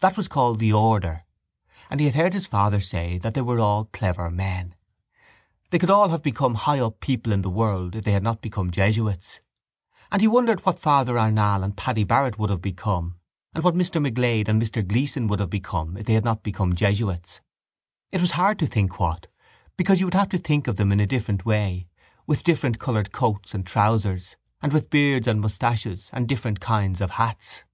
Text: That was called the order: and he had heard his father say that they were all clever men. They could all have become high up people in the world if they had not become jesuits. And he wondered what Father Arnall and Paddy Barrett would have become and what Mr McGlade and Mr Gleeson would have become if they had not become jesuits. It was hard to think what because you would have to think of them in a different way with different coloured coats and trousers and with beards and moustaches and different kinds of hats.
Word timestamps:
That 0.00 0.18
was 0.18 0.28
called 0.28 0.58
the 0.58 0.74
order: 0.74 1.24
and 1.88 1.98
he 1.98 2.04
had 2.04 2.14
heard 2.16 2.34
his 2.34 2.46
father 2.46 2.80
say 2.82 3.16
that 3.16 3.32
they 3.32 3.40
were 3.40 3.60
all 3.60 3.86
clever 3.86 4.30
men. 4.30 4.74
They 5.70 5.78
could 5.78 5.88
all 5.88 6.10
have 6.10 6.22
become 6.22 6.54
high 6.54 6.80
up 6.80 7.00
people 7.00 7.32
in 7.32 7.40
the 7.40 7.48
world 7.48 7.96
if 7.96 8.04
they 8.04 8.12
had 8.12 8.22
not 8.22 8.42
become 8.42 8.70
jesuits. 8.70 9.40
And 10.12 10.20
he 10.20 10.28
wondered 10.28 10.66
what 10.66 10.78
Father 10.78 11.16
Arnall 11.16 11.64
and 11.64 11.74
Paddy 11.74 12.04
Barrett 12.04 12.38
would 12.38 12.50
have 12.50 12.60
become 12.60 13.18
and 13.54 13.64
what 13.64 13.72
Mr 13.74 14.06
McGlade 14.06 14.48
and 14.48 14.60
Mr 14.60 14.86
Gleeson 14.86 15.28
would 15.28 15.40
have 15.40 15.48
become 15.48 15.96
if 15.96 16.04
they 16.04 16.12
had 16.12 16.26
not 16.26 16.42
become 16.42 16.74
jesuits. 16.74 17.40
It 18.12 18.20
was 18.20 18.32
hard 18.32 18.58
to 18.58 18.66
think 18.66 19.00
what 19.00 19.28
because 19.78 19.98
you 19.98 20.06
would 20.06 20.12
have 20.12 20.28
to 20.28 20.38
think 20.38 20.68
of 20.68 20.76
them 20.76 20.92
in 20.92 21.00
a 21.00 21.06
different 21.06 21.46
way 21.46 21.88
with 22.26 22.44
different 22.44 22.78
coloured 22.78 23.12
coats 23.12 23.54
and 23.54 23.66
trousers 23.66 24.36
and 24.60 24.74
with 24.74 24.90
beards 24.90 25.26
and 25.26 25.40
moustaches 25.40 26.10
and 26.12 26.28
different 26.28 26.60
kinds 26.60 27.00
of 27.00 27.12
hats. 27.12 27.64